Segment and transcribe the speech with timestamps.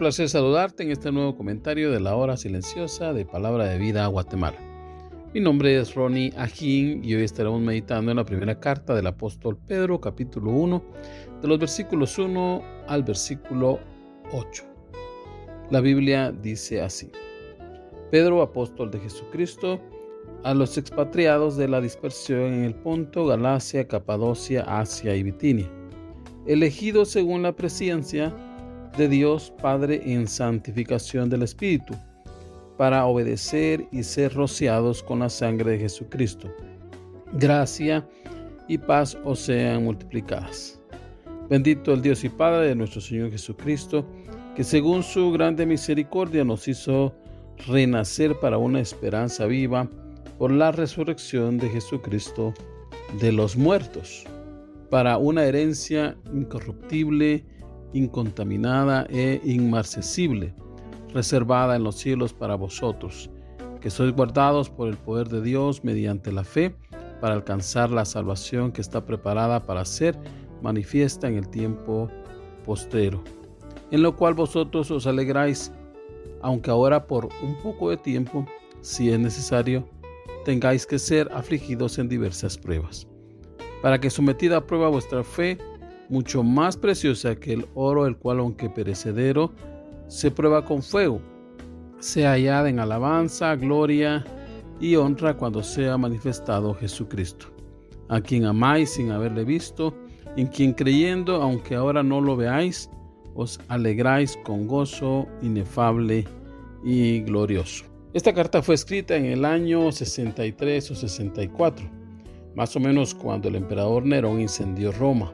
[0.00, 4.08] Placer saludarte en este nuevo comentario de la hora silenciosa de Palabra de Vida a
[4.08, 4.56] Guatemala.
[5.34, 9.58] Mi nombre es Ronnie Ajín y hoy estaremos meditando en la primera carta del apóstol
[9.68, 10.82] Pedro, capítulo 1,
[11.42, 13.78] de los versículos 1 al versículo
[14.32, 14.64] 8.
[15.68, 17.12] La Biblia dice así.
[18.10, 19.82] Pedro, apóstol de Jesucristo,
[20.44, 25.70] a los expatriados de la dispersión en el Ponto, Galacia, Capadocia, Asia y Bitinia,
[26.46, 28.34] elegidos según la presencia
[29.00, 31.94] de Dios Padre en santificación del Espíritu,
[32.76, 36.54] para obedecer y ser rociados con la sangre de Jesucristo.
[37.32, 38.06] Gracia
[38.68, 40.78] y paz os sean multiplicadas.
[41.48, 44.04] Bendito el Dios y Padre de nuestro Señor Jesucristo,
[44.54, 47.14] que según su grande misericordia nos hizo
[47.68, 49.88] renacer para una esperanza viva
[50.36, 52.52] por la resurrección de Jesucristo
[53.18, 54.26] de los muertos,
[54.90, 57.46] para una herencia incorruptible,
[57.92, 60.54] incontaminada e inmarcesible,
[61.12, 63.30] reservada en los cielos para vosotros,
[63.80, 66.74] que sois guardados por el poder de Dios mediante la fe
[67.20, 70.18] para alcanzar la salvación que está preparada para ser
[70.62, 72.08] manifiesta en el tiempo
[72.64, 73.22] postero,
[73.90, 75.72] en lo cual vosotros os alegráis,
[76.42, 78.46] aunque ahora por un poco de tiempo,
[78.80, 79.88] si es necesario,
[80.44, 83.06] tengáis que ser afligidos en diversas pruebas,
[83.82, 85.58] para que sometida a prueba vuestra fe,
[86.10, 89.52] mucho más preciosa que el oro, el cual aunque perecedero,
[90.08, 91.20] se prueba con fuego,
[92.00, 94.24] sea hallada en alabanza, gloria
[94.80, 97.46] y honra cuando sea manifestado Jesucristo,
[98.08, 99.94] a quien amáis sin haberle visto,
[100.36, 102.90] en quien creyendo, aunque ahora no lo veáis,
[103.34, 106.26] os alegráis con gozo inefable
[106.82, 107.84] y glorioso.
[108.14, 111.88] Esta carta fue escrita en el año 63 o 64,
[112.56, 115.32] más o menos cuando el emperador Nerón incendió Roma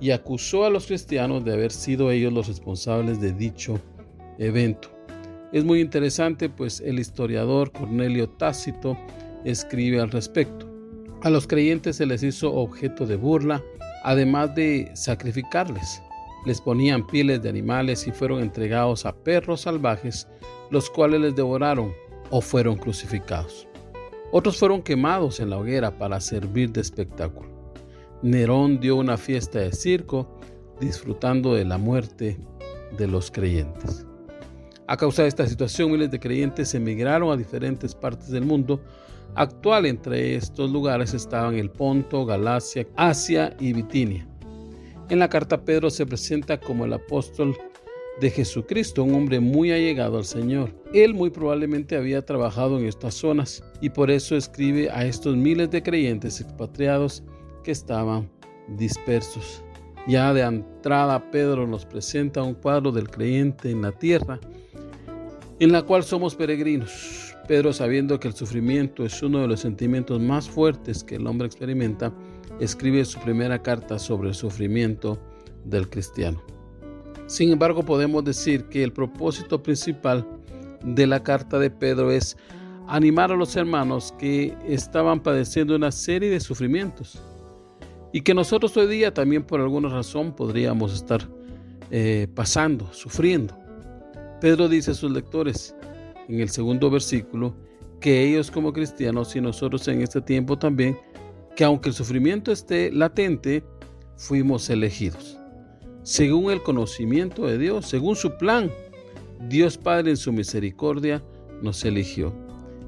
[0.00, 3.80] y acusó a los cristianos de haber sido ellos los responsables de dicho
[4.38, 4.90] evento.
[5.52, 8.98] Es muy interesante pues el historiador Cornelio Tácito
[9.44, 10.68] escribe al respecto.
[11.22, 13.62] A los creyentes se les hizo objeto de burla,
[14.04, 16.02] además de sacrificarles.
[16.44, 20.28] Les ponían pieles de animales y fueron entregados a perros salvajes,
[20.70, 21.92] los cuales les devoraron
[22.30, 23.66] o fueron crucificados.
[24.32, 27.55] Otros fueron quemados en la hoguera para servir de espectáculo.
[28.22, 30.38] Nerón dio una fiesta de circo
[30.80, 32.38] disfrutando de la muerte
[32.96, 34.06] de los creyentes.
[34.86, 38.80] A causa de esta situación, miles de creyentes emigraron a diferentes partes del mundo.
[39.34, 44.26] Actual entre estos lugares estaban el Ponto, Galacia, Asia y Bitinia.
[45.08, 47.56] En la carta Pedro se presenta como el apóstol
[48.20, 50.72] de Jesucristo, un hombre muy allegado al Señor.
[50.94, 55.70] Él muy probablemente había trabajado en estas zonas y por eso escribe a estos miles
[55.70, 57.22] de creyentes expatriados
[57.70, 58.28] estaban
[58.68, 59.62] dispersos.
[60.06, 64.38] Ya de entrada Pedro nos presenta un cuadro del creyente en la tierra,
[65.58, 67.34] en la cual somos peregrinos.
[67.48, 71.46] Pedro, sabiendo que el sufrimiento es uno de los sentimientos más fuertes que el hombre
[71.46, 72.12] experimenta,
[72.60, 75.18] escribe su primera carta sobre el sufrimiento
[75.64, 76.42] del cristiano.
[77.26, 80.26] Sin embargo, podemos decir que el propósito principal
[80.84, 82.36] de la carta de Pedro es
[82.86, 87.20] animar a los hermanos que estaban padeciendo una serie de sufrimientos
[88.16, 91.28] y que nosotros hoy día también por alguna razón podríamos estar
[91.90, 93.54] eh, pasando, sufriendo.
[94.40, 95.76] Pedro dice a sus lectores
[96.26, 97.54] en el segundo versículo
[98.00, 100.96] que ellos como cristianos y nosotros en este tiempo también,
[101.56, 103.62] que aunque el sufrimiento esté latente,
[104.16, 105.36] fuimos elegidos.
[106.02, 108.72] Según el conocimiento de Dios, según su plan,
[109.46, 111.22] Dios Padre en su misericordia
[111.60, 112.32] nos eligió.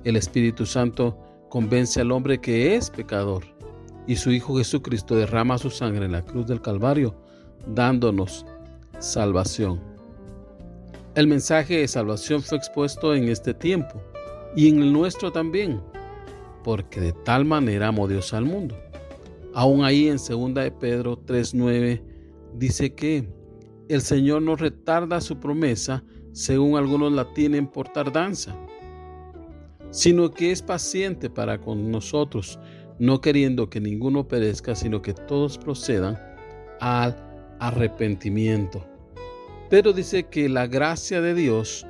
[0.04, 1.18] El Espíritu Santo
[1.50, 3.57] convence al hombre que es pecador
[4.08, 7.14] y su Hijo Jesucristo derrama su sangre en la cruz del Calvario,
[7.66, 8.46] dándonos
[8.98, 9.80] salvación.
[11.14, 14.00] El mensaje de salvación fue expuesto en este tiempo
[14.56, 15.82] y en el nuestro también,
[16.64, 18.74] porque de tal manera amó Dios al mundo.
[19.52, 22.02] Aún ahí en 2 de Pedro 3:9
[22.54, 23.28] dice que
[23.90, 26.02] el Señor no retarda su promesa,
[26.32, 28.56] según algunos la tienen por tardanza,
[29.90, 32.58] sino que es paciente para con nosotros,
[32.98, 36.18] no queriendo que ninguno perezca, sino que todos procedan
[36.80, 37.16] al
[37.60, 38.84] arrepentimiento.
[39.70, 41.86] Pero dice que la gracia de Dios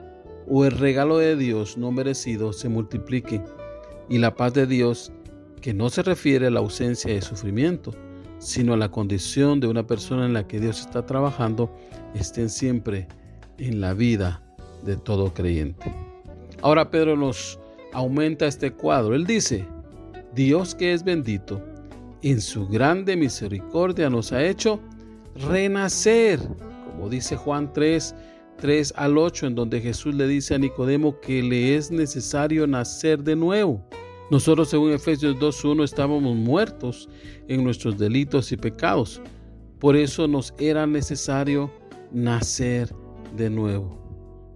[0.49, 3.43] o el regalo de Dios no merecido se multiplique
[4.09, 5.13] y la paz de Dios,
[5.61, 7.93] que no se refiere a la ausencia de sufrimiento,
[8.39, 11.75] sino a la condición de una persona en la que Dios está trabajando,
[12.15, 13.09] estén siempre
[13.59, 14.43] en la vida
[14.85, 15.93] de todo creyente.
[16.63, 17.59] Ahora Pedro nos
[17.93, 19.15] aumenta este cuadro.
[19.15, 19.67] Él dice,
[20.35, 21.63] Dios que es bendito,
[22.23, 24.81] en su grande misericordia nos ha hecho
[25.37, 26.41] renacer
[26.99, 28.13] como dice Juan 3,
[28.57, 33.23] 3 al 8, en donde Jesús le dice a Nicodemo que le es necesario nacer
[33.23, 33.81] de nuevo.
[34.33, 37.09] Nosotros, según Efesios 2.1, estábamos muertos
[37.47, 39.23] en nuestros delitos y pecados.
[39.79, 41.71] Por eso nos era necesario
[42.11, 42.93] nacer
[43.37, 43.97] de nuevo.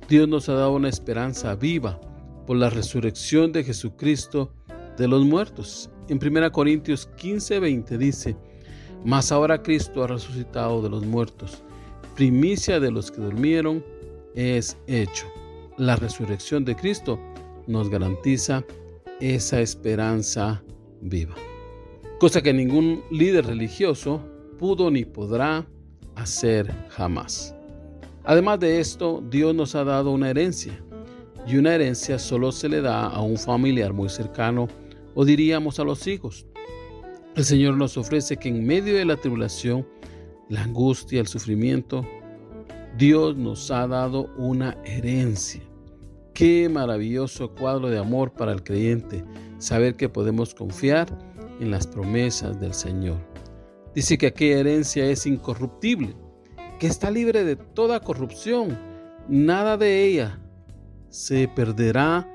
[0.09, 2.01] Dios nos ha dado una esperanza viva
[2.45, 4.53] por la resurrección de Jesucristo
[4.97, 5.91] de los muertos.
[6.09, 8.37] En 1 Corintios 15:20 dice,
[9.05, 11.63] Mas ahora Cristo ha resucitado de los muertos
[12.15, 13.85] primicia de los que durmieron
[14.35, 15.27] es hecho.
[15.77, 17.19] La resurrección de Cristo
[17.67, 18.65] nos garantiza
[19.21, 20.63] esa esperanza
[21.01, 21.35] viva.
[22.19, 24.23] Cosa que ningún líder religioso
[24.59, 25.67] pudo ni podrá
[26.15, 27.55] hacer jamás.
[28.25, 30.79] Además de esto, Dios nos ha dado una herencia.
[31.45, 34.69] Y una herencia solo se le da a un familiar muy cercano
[35.15, 36.47] o diríamos a los hijos.
[37.35, 39.87] El Señor nos ofrece que en medio de la tribulación
[40.49, 42.07] la angustia, el sufrimiento,
[42.99, 45.63] Dios nos ha dado una herencia.
[46.35, 49.25] Qué maravilloso cuadro de amor para el creyente,
[49.59, 51.09] saber que podemos confiar
[51.61, 53.19] en las promesas del Señor.
[53.95, 56.15] Dice que aquella herencia es incorruptible,
[56.79, 58.79] que está libre de toda corrupción.
[59.29, 60.41] Nada de ella
[61.09, 62.29] se perderá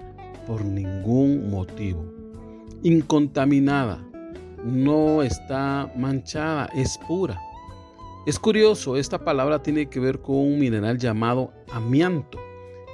[0.46, 2.17] por ningún motivo.
[2.88, 4.02] Incontaminada,
[4.64, 7.38] no está manchada, es pura.
[8.26, 12.40] Es curioso, esta palabra tiene que ver con un mineral llamado amianto,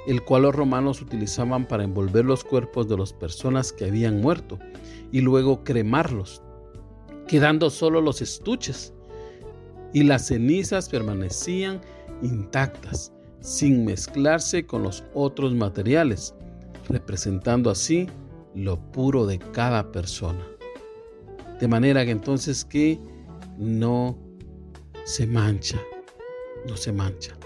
[0.08, 4.58] el cual los romanos utilizaban para envolver los cuerpos de las personas que habían muerto
[5.12, 6.42] y luego cremarlos,
[7.28, 8.92] quedando solo los estuches.
[9.92, 11.80] Y las cenizas permanecían
[12.20, 16.34] intactas, sin mezclarse con los otros materiales,
[16.88, 18.08] representando así
[18.54, 20.46] lo puro de cada persona.
[21.60, 22.98] De manera que entonces que
[23.58, 24.18] no
[25.04, 25.80] se mancha,
[26.68, 27.36] no se mancha.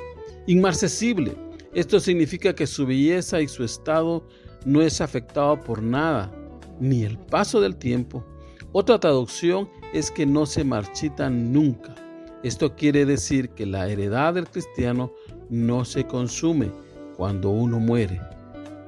[0.47, 1.35] Inmarcesible.
[1.75, 4.27] Esto significa que su belleza y su estado
[4.65, 6.33] no es afectado por nada,
[6.81, 8.25] ni el paso del tiempo.
[8.73, 11.95] Otra traducción es que no se marchita nunca.
[12.43, 15.13] Esto quiere decir que la heredad del cristiano
[15.51, 16.71] no se consume
[17.17, 18.21] cuando uno muere.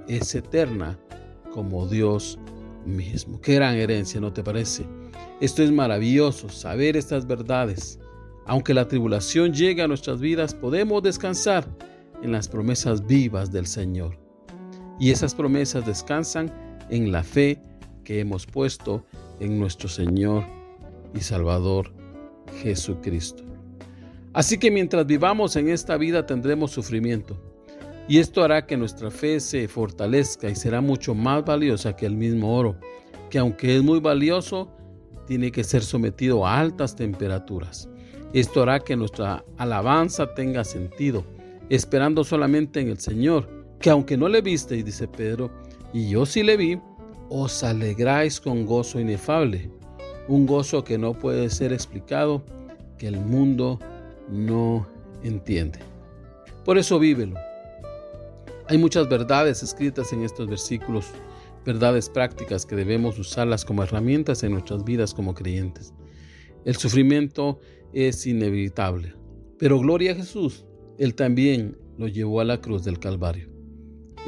[0.07, 0.99] Es eterna
[1.52, 2.38] como Dios
[2.85, 3.40] mismo.
[3.40, 4.85] Qué gran herencia, ¿no te parece?
[5.40, 7.99] Esto es maravilloso, saber estas verdades.
[8.47, 11.66] Aunque la tribulación llegue a nuestras vidas, podemos descansar
[12.23, 14.19] en las promesas vivas del Señor.
[14.99, 16.52] Y esas promesas descansan
[16.90, 17.62] en la fe
[18.04, 19.04] que hemos puesto
[19.38, 20.45] en nuestro Señor
[21.14, 21.92] y Salvador
[22.62, 23.45] Jesucristo.
[24.33, 27.50] Así que mientras vivamos en esta vida tendremos sufrimiento.
[28.11, 32.17] Y esto hará que nuestra fe se fortalezca y será mucho más valiosa que el
[32.17, 32.75] mismo oro,
[33.31, 34.69] que aunque es muy valioso,
[35.29, 37.88] tiene que ser sometido a altas temperaturas.
[38.33, 41.25] Esto hará que nuestra alabanza tenga sentido,
[41.69, 43.49] esperando solamente en el Señor,
[43.79, 45.49] que aunque no le visteis, dice Pedro,
[45.93, 46.81] y yo sí le vi,
[47.29, 49.71] os alegráis con gozo inefable,
[50.26, 52.45] un gozo que no puede ser explicado,
[52.99, 53.79] que el mundo
[54.29, 54.85] no
[55.23, 55.79] entiende.
[56.64, 57.37] Por eso vívelo.
[58.71, 61.07] Hay muchas verdades escritas en estos versículos,
[61.67, 65.93] verdades prácticas que debemos usarlas como herramientas en nuestras vidas como creyentes.
[66.65, 67.59] El sufrimiento
[67.93, 69.17] es inevitable,
[69.59, 70.67] pero gloria a Jesús,
[70.99, 73.50] Él también lo llevó a la cruz del Calvario.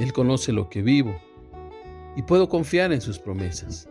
[0.01, 1.15] Él conoce lo que vivo,
[2.17, 3.89] y puedo confiar en sus promesas.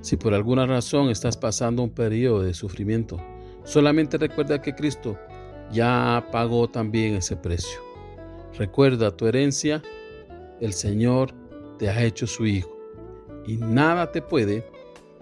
[0.00, 3.20] Si por alguna razón estás pasando un periodo de sufrimiento,
[3.62, 5.16] solamente recuerda que Cristo
[5.70, 7.85] ya pagó también ese precio.
[8.58, 9.82] Recuerda tu herencia,
[10.60, 11.34] el Señor
[11.78, 12.74] te ha hecho su Hijo
[13.46, 14.66] y nada te puede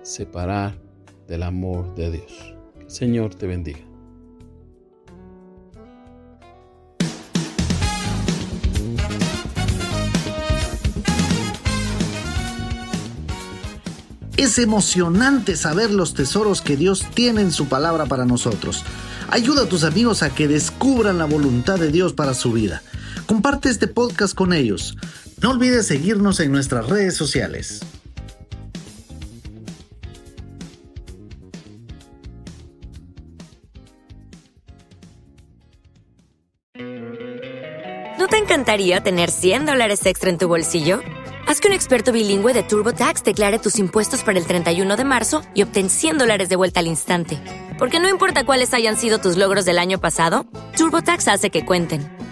[0.03, 0.79] separar
[1.27, 2.55] del amor de Dios.
[2.81, 3.81] El Señor te bendiga.
[14.37, 18.85] Es emocionante saber los tesoros que Dios tiene en su palabra para nosotros.
[19.31, 22.83] Ayuda a tus amigos a que descubran la voluntad de Dios para su vida.
[23.27, 24.97] Comparte este podcast con ellos.
[25.41, 27.81] No olvides seguirnos en nuestras redes sociales.
[38.19, 41.01] ¿No te encantaría tener 100 dólares extra en tu bolsillo?
[41.47, 45.43] Haz que un experto bilingüe de TurboTax declare tus impuestos para el 31 de marzo
[45.55, 47.39] y obtén 100 dólares de vuelta al instante.
[47.79, 52.24] Porque no importa cuáles hayan sido tus logros del año pasado, TurboTax hace que cuenten.